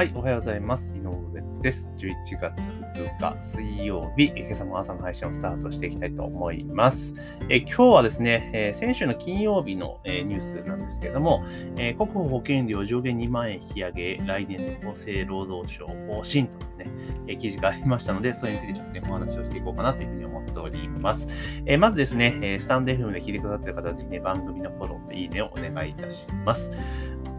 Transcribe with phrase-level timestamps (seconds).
[0.00, 0.94] はい、おはようございます。
[0.96, 1.90] 井上です。
[1.98, 2.58] 11月
[2.94, 7.12] 2日水曜日、今朝も朝の配信をスタートしていきたいと思います。
[7.50, 11.44] え今日はですね、え先週の金曜日の、えニュースなんですけれども、
[11.76, 16.46] え国保保険料上限2万円引き上げ、来年度厚生労働省方針という
[16.78, 16.86] ね、
[17.26, 21.28] え記事がありましたので、それについてちょっとね、お話をしていこうかなというふうに思っております。
[21.66, 26.70] えまずですね、えスタンデー FM で聞いてくださっている方は、ぜひね、番組のフォローといいねをお願いいたします。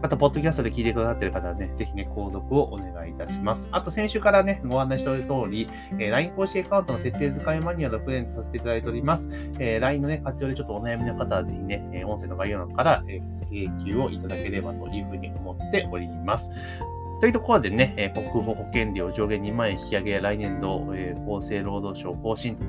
[0.02, 3.68] あと、ポッドキャストで聞いてくださっている方はね、ぜひね、購読をお願いいたします。
[3.70, 9.28] あと、先週からね、ご案内しておる通り、えー、LINE 公式アカウントの設定使いマニュアルをプレゼントさせていただいております。
[9.60, 16.50] えー、LINE のね、活用でちょっとお悩みの方は、ぜひね、え音声の概要欄から、えー、請求をいただければというふうに思っております。
[17.22, 22.64] というところでね、え、国保保険料上限2万円引き上げ、来年度、えー、厚生労働省方針と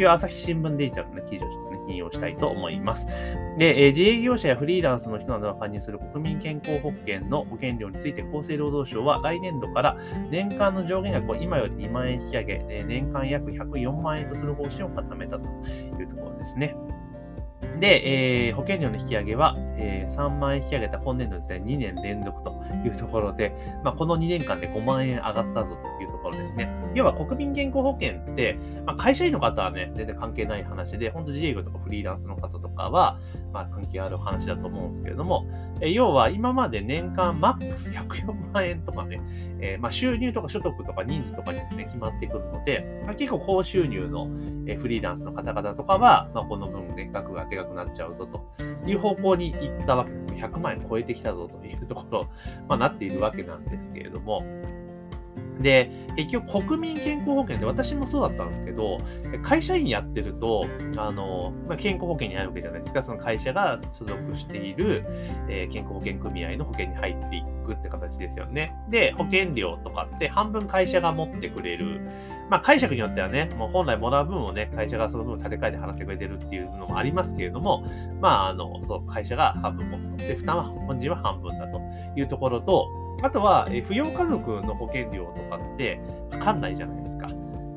[0.00, 3.06] いう朝日新聞デジタルの記事をちょっとね、引用したいと思います。
[3.58, 9.98] で、え、自営業者やフリーランスの人などが加入する国民健康保険の保険料について厚生労働省は来年度から
[10.30, 15.46] 年間の上限額を今より2万円引き上げ、え年間約104万円とする方針を固めたと
[16.00, 16.74] いうところですね。
[17.80, 26.68] で、えー、保険料の引き上げは、えー、3万円引き上げた今年度ですね、2年連続というところで、まあ、この2年間で5万円上がったぞというところですね。
[26.94, 33.18] 要は国民健康保険って、まあ、会社員の方はね、全然関係ない話で、本当自営業とかフリーランスの方とかは、
[33.52, 35.46] まあ、関係ある話だと思うんですけれども、
[35.80, 39.20] え要は今まで年間マックス104万円とかね、
[39.60, 44.28] えー、まあ、収入とか所得とか人数とかに、ね、決まってくるので、まあ、結構高収入の、
[44.66, 48.44] えフリーランスの方々とかは、まあ、この分、ね、額がでかくなっちゃうぞと
[48.86, 50.28] いう方向に行ったわけです。
[50.38, 52.28] 100万円超えてきたぞというところ、
[52.68, 54.42] まあ、なっているわけなんですけれども、
[55.60, 58.98] で、結局国民健康保険で私もそうだったんですけど、
[59.42, 63.02] 会社員やってると、あの、まあ、健康保険に入るわけじゃないですか。
[63.02, 65.04] その会社が所属している、
[65.48, 68.74] えー、健康保険組合の保険に入っていくって形ですよね。
[68.88, 72.00] で、保険料とかって半分会社が持ってくれる。
[72.50, 77.84] まあ、解釈によってはね、もう本来もらう分をね、会社がその分立て替えて払ってくれてるっていうのもありますけれども、
[78.20, 80.16] まあ、あの、そう、会社が半分持つと。
[80.16, 81.80] で、負担は本人は半分だと
[82.16, 87.28] いうところと、あとは、え扶養家族の保険料とかってかかんないじゃないですか。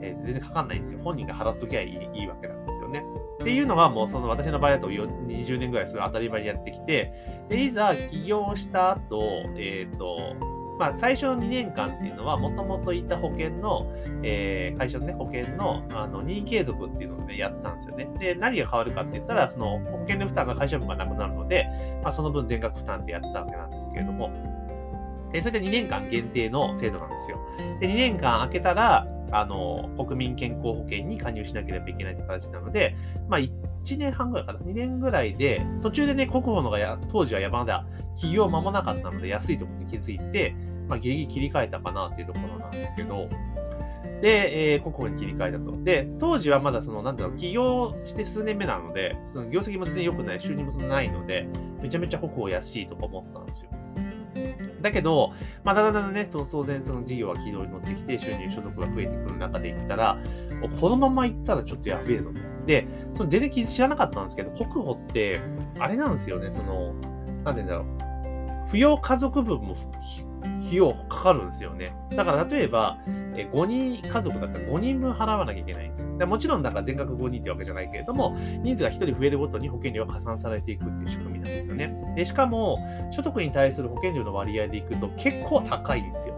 [0.02, 1.00] えー、全然かかんないんですよ。
[1.04, 3.04] 本人が払っときゃいいいいわけなんですよね。
[3.42, 7.12] っていうのがもうその私の場合だと20年ぐらいそれ当たり前にやってきて、
[7.50, 10.36] で、いざ起業した後、えっ、ー、と、
[10.82, 13.86] まあ、最初の2年間っていうのは、もともといた保険の、
[14.24, 18.10] えー、会社のね、保険のあの任意継続っていうのをね、やったんですよね。
[18.18, 21.68] で、何が変わるかって言ったら、その保険の負担が会社分がなくなるので、
[22.02, 24.32] まあ、その分全額負担でやってたわけなんですけれども、
[25.32, 27.40] で、それで2年間限定の制度なんですよ。
[27.80, 32.96] で、2年間空けたら、あの、国民健康保険に加入しなければいけないって形なので、
[33.30, 33.52] まあ、1
[33.98, 40.54] 年半ぐらいかな、2年ぐらいで、途中でね、国保のがや、当時は山田、企業間もなかったので安いところに気づいて、
[40.88, 43.30] まあ、ギリギリ切り替えたかなっていうところなんですけど、
[44.22, 45.84] で、えー、国保に切り替えたと。
[45.84, 51.48] で、当時はまだその、なんだろう、起業して数年目なので、その業績も全然良くない、収入もそんなないので、
[51.82, 53.72] めちゃめちゃ国保安いとか思ってたんですよ。
[54.82, 55.34] だけど、
[55.64, 60.18] まあ、だんだんね、その当然その事業は軌道に乗ってきて、収入所得が増えてくる中でいったら、
[60.80, 62.32] このままいったらちょっとやべえぞ。
[62.66, 65.40] で、その全然知らなかったんですけど、国保って、
[65.80, 66.94] あれなんですよね、その、
[67.44, 68.72] なんて言うんだろう。
[68.72, 69.76] 扶養家族分も
[70.62, 71.94] 費用かかるんですよね。
[72.12, 72.98] だから例えば、
[73.36, 76.18] え5人家族だったら5人分払わなきゃいけないんですよ。
[76.18, 82.14] でもちろんだから全額5人ってわけじゃないけれども、人数が1人増えるごとに保険料が加算されていくっていう仕組みなんですよね。
[82.16, 82.80] で、しかも、
[83.12, 86.36] 所得に対する保険料の割合でいくと結構高いんですよ。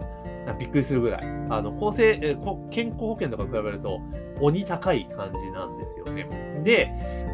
[0.58, 1.20] びっくりするぐらい。
[1.50, 2.36] あの、厚生、
[2.70, 4.00] 健康保険とか比べると
[4.40, 6.28] 鬼高い感じなんですよね。
[6.64, 6.90] で、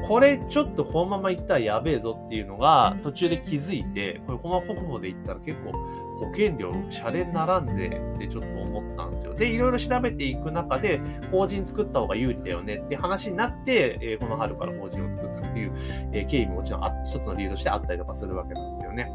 [0.07, 5.73] これちょっとこのままいったらやべえぞっていうのが途中で気づいて、これこのまま国保でいったら結構
[6.21, 9.35] 保険料、シャレにならんぜってちょっと思ったんですよ。
[9.35, 11.01] で、いろいろ調べていく中で、
[11.31, 15.73] 法人作った方が有利だよねって話になって、え、この春から法人を作ったという、
[16.13, 19.11] え、経緯ももちろんあ一つの理由としてあったりとかするわけなんですよね。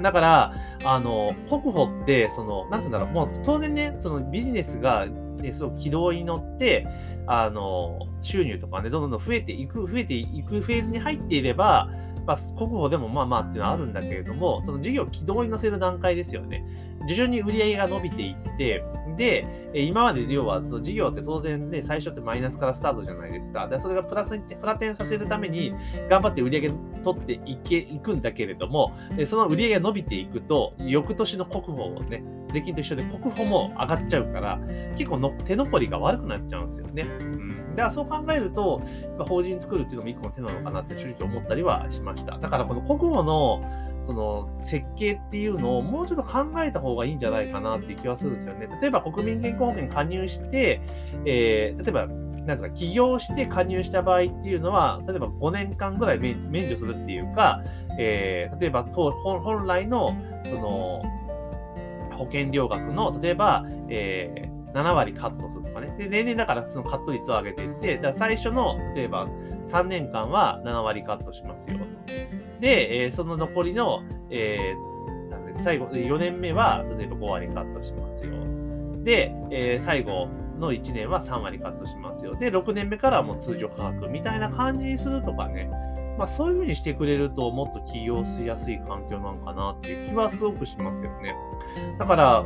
[0.00, 0.52] だから、
[0.84, 6.86] あの、国保って、その、なんて言うんだろう、もう当然ね、そのビジネスが、ね、すごく軌道に乗って、
[7.26, 11.88] あの、収入とかね、どんどん増えていく、増えていくフェーズに入っていれば、
[12.26, 16.64] まあ、国保でもまあまあっていうのはあるんだけれども、その事業軌道に乗せる段階ですよね。
[17.06, 18.84] 徐々に売り上げが伸びていって、
[19.16, 23.68] で、今まで要は、事業って当然ね、最初ってマイナスからスタートじゃないですか。
[23.68, 25.74] でそれがプラスに、プラテンさせるために、
[26.08, 28.92] 頑張って売り上げ取っていけ、いくんだけれども、
[29.26, 34.60] その売り上げが伸びていくと、翌年の国保をね、税金と一緒で国保も上がっちゃうから、
[34.96, 37.02] 結構の手残りが悪くなっちゃうんですよね。
[37.02, 38.82] うんだからそう考えると、
[39.26, 42.38] 法人作るっていうのも一個の手なのかなって正直思ったりはしました。
[42.38, 43.64] だからこの国語の
[44.02, 48.68] その設計っていうのをもうちょっと考えた方がいいんじゃないかなっていう気はするんですよね。
[48.80, 50.80] 例えば国民健康保険加入して、
[51.24, 57.62] えー、例えばなんですか、起業して加入した場合っていうのは、例えば5年間ぐらい免除するっていうか、
[57.98, 61.02] えー、例えば本来のその
[62.16, 65.94] 保険料額の、例えば、えー、7割カットするとかね。
[65.98, 69.26] で、年々だからそのカット率を上げていって、だ最初の、例えば
[69.66, 71.78] 3年間は7割カットしますよ。
[72.60, 74.91] で、えー、その残りの、えー、
[75.44, 78.32] なんで最後、4年目は、例えば5割カットしますよ。
[79.04, 80.28] で、えー、最後
[80.58, 82.36] の1年は3割カットしますよ。
[82.36, 85.70] で、6年目からはもう通常価格みたいな感じにするとかね。
[86.18, 91.34] まあそういうふうにしてくれるともっと起業しやすい環境なんかなっていう気はすごくしますよね。
[91.98, 92.44] だから、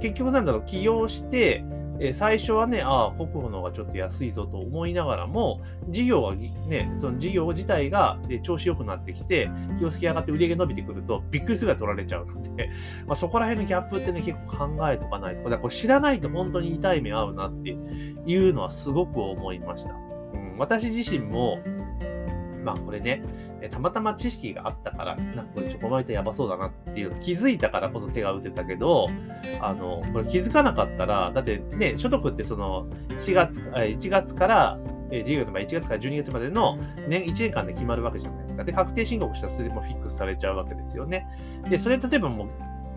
[0.00, 1.64] 結局なんだろう、起業して、
[2.00, 9.50] え最初はね、ああ、国保の方がちょっと安いぞと思いながらも、事業はね、その事業自体が調子良くなってきて、
[9.80, 12.70] 業績上がって売り上げ伸びてくると、びっくりするぐらい取られちゃうので、
[13.06, 15.44] まあ、そこら辺のギャップってね、結構考えとかないと。
[15.44, 17.76] だからこれ知らないと本当に痛い目合うなって
[18.26, 19.90] いうのはすごく思いました。
[19.90, 21.58] うん、私自身も、
[22.66, 23.22] まあこれね、
[23.70, 29.06] たまたま知識があったから、なんかこれチョコマイトやばそうだなっていうの気づいたからこそ手が打てたけど、
[29.60, 32.88] あの、これ気づかなかったら、だってね、所得ってその
[33.20, 34.78] 4月、1月から、
[35.12, 36.76] え事業の場合1月から12月までの
[37.08, 38.64] 年、1年間で決まるわけじゃないですか。
[38.64, 41.28] で、確定申告したらそれでもフィックスされちゃうわけですよね。
[41.70, 42.48] で、それ例えばもう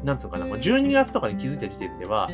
[0.04, 2.30] なんつうのかな、もう12月とかに気づいた時点では、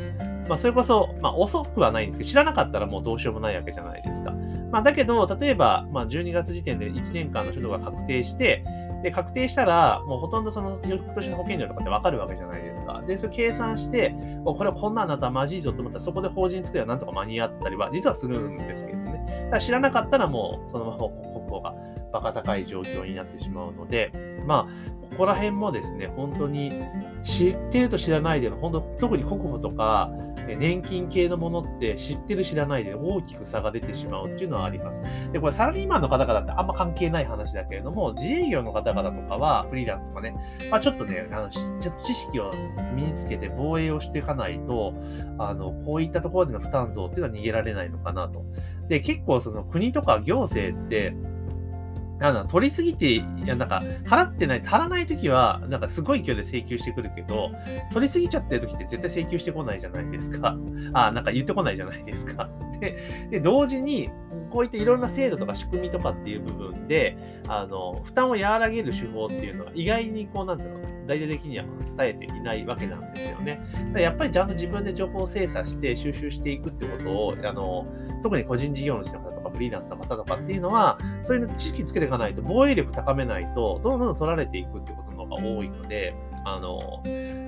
[0.47, 4.33] まあ、それこそ、まあ、遅くはないんですけど、知らなかったらもうどうしようもないわけじゃないですか。
[4.75, 8.61] まあ、だけど、例えば、まあ、12月時点で1年間の所得が確定して、
[9.03, 13.01] で、確定したら、もうほとんどその翌年の保険料とかってわかるわけじゃないですか。
[13.07, 14.13] で、それ計算して、
[14.43, 19.23] これはこんなんなったらまじいぞと思ったら、そこで法人作りはなんとか間に合ったりは、実はするんですけどね。
[19.45, 21.09] だから知らなかったらもう、そのまま国
[21.47, 21.73] 庫が
[22.11, 24.11] バカ高い状況になってしまうので、
[24.45, 26.69] まあ、ここら辺もですね、本当に
[27.25, 30.11] 知ってると知らないでの、本当、特に国保とか、
[30.59, 35.01] 年金系のものって知ってる知らないで大きく差が出てしまうっていうのはあります。
[35.33, 40.35] で、これサラリーマンの方々ってあんま関係ない話だけれども、自営業の方々とかは、フリーランスとかね、
[40.69, 42.51] まあちょっとね、あの、ちょっと知識を
[42.93, 44.93] 身につけて防衛をしていかないと、
[45.39, 48.45] あの、こういったところでの負担増っていうのは逃げられないのかなと。
[48.87, 51.15] で、結構その国とか行政って、
[52.19, 57.51] なんだ、取りすぎて、いや、なんか、払ってない、足らないときは、なんかすごい勢いで請求してくるけど、
[57.91, 60.57] 取りすぎちゃってるときって絶対請求してこないじゃないですか。
[60.93, 62.49] あ、なんか言ってこないじゃないですか。
[62.79, 64.09] で、で同時に、
[64.49, 67.17] こういったいろんな制度とか仕組みとかっていう部分で、
[67.47, 71.65] あの、負担を和らげる手法っていうのは、意外にこう、なんていうの、大々的には
[71.97, 73.59] 伝えていないわけなんですよね。
[73.95, 77.85] やっぱりちゃんと自分で情報を精査して収集していくってことを、あの、
[78.23, 86.13] 特に個人事業主の方フリーランスの方とかっていうのは、そういうの知識つけていかないと、防衛力高めないと、どんどん取られていくってことの方が多いので、
[86.43, 87.01] あの、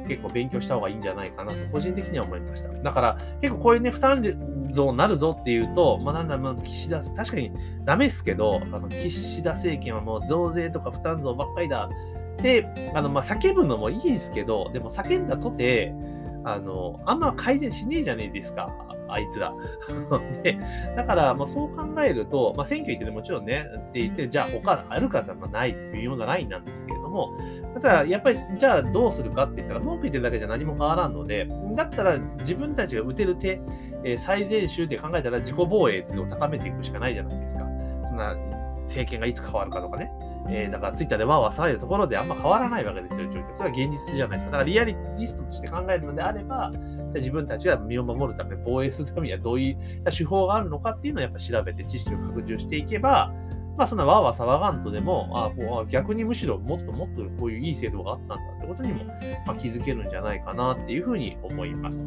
[0.07, 2.69] 結構勉強した方がいいんじゃないかなと、個人的には思いました。
[2.69, 4.23] だから、結構こういうね、負担
[4.69, 7.51] 増になるぞっていうと、まあ、なんだろう、岸田、確かに
[7.83, 11.89] ダメですけど、あの岸田政権はもう増税とか負担増ばっかりだ。
[12.41, 15.93] で、あの、まあ、叫ぶのもいいですけど、でも叫んだとて、
[16.43, 18.73] あの、あんま改善しねえじゃねえですか。
[19.09, 19.53] あいつら。
[20.43, 20.57] で、
[20.95, 27.37] だから、まあ、そう考えると、まあ、選挙行ってもちろんね、って言って、じゃあ他あるかじゃない微妙なラインなんですけれども、
[27.73, 33.59] ただ、やっぱり、じゃあどうするかって言ったら、文句言ってるだけじゃ何も変わらんので、だったら自分たちが打てる手、
[34.03, 37.63] えー、最善手で考えたら自己防衛っていうのを高めていくしかないじゃないですか。
[38.07, 38.35] そんな、
[38.81, 40.11] 政権がいつ変わるかとかね。
[40.49, 43.53] えー、だからツイッターでわーわー騒いだところであんま変わらないわけですよ、状況。
[43.53, 44.51] それは現実じゃないですか。
[44.51, 53.33] だからリアリティストとして考えるのであれば、じゃあ自分たちが身を守るため、防衛するためにはどういった手法があるのかっていうのをやっぱ調べて知識を拡充していけば、
[53.77, 59.05] まあそんなわーわー騒がんとでも、あもう逆にむしろもっともっとこういういい制度があったんだってことにも、
[59.45, 62.05] まあ、気づけるんじゃないかなっていうふうに思います。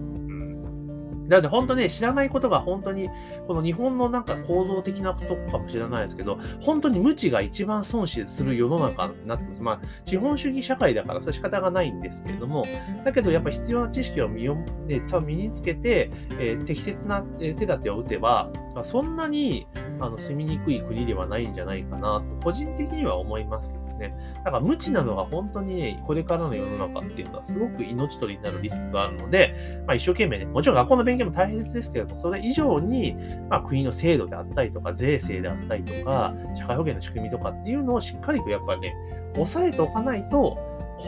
[1.31, 3.09] だって本当ね、知らないことが本当に、
[3.47, 9.63] この日本のなんか構造的なことかもしれないですけど、本当に無知が一番損失する世の中になってます。
[9.63, 12.65] まあ、資本主義社会だからそれ仕方がないんですけれども、
[13.05, 14.57] だけどやっぱ必要な知識を身を、
[14.87, 19.67] ね、身につけて、えー、適切な手立てを打てばま、そんなに
[19.99, 24.15] あの住みにくい国ではないんじゃないかなと、個人的には思いますけどね。
[24.45, 33.17] だから無知なのが本当にね、これからの世の中っていうのはすごく命取りになるリスクがあるので、まあ、一生懸命ね、もちろん学校の勉強も大切ですけれども、それ以上に、
[33.49, 38.95] まあ、国の制度であったりとか、税制であったりとか、社会保険の仕組みとかっていうのをしっかりとやっぱりね、
[39.35, 40.59] 抑えておかないと、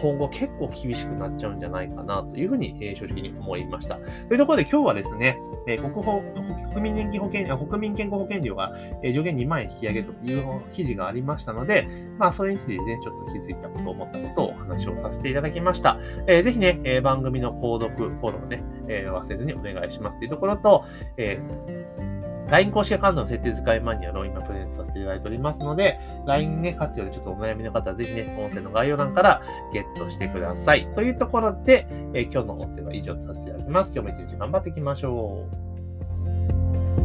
[0.01, 3.97] 今後結構厳しくなっちゃうんじゃないかなというふうに、えー、正直に思いました。
[4.29, 6.23] というところで今日はですね、えー、国保
[6.71, 8.73] 国民年金保険国民健康保険料が、
[9.03, 11.87] えー、上限2万円引き上げという記事がありましたので、
[12.19, 15.99] まあ、それについてね、ちょっと気づいたこと、思ったことをお話をさせていただきました。
[16.27, 20.85] えー、ぜひね、えー、番組の購読、フォローね、えー、忘れずにお願いしますというところと、
[21.17, 30.87] えー LINE 公式アカウントの設定使いマニュアルを今プレゼントさせていただいておりますので、LINE ね、活用でちょっとお悩みの方はぜひね、音声の概要欄からゲットしてください。
[30.95, 33.93] というところで、え、今日の音声は以上とさせていただきます。
[33.95, 35.47] 今日も一日頑張っていきましょ
[36.99, 37.01] う。